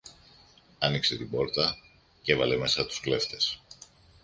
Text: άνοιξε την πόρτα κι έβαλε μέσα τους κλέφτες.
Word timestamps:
άνοιξε 0.79 1.15
την 1.17 1.29
πόρτα 1.29 1.75
κι 2.21 2.31
έβαλε 2.31 2.57
μέσα 2.57 2.85
τους 2.85 2.99
κλέφτες. 2.99 3.61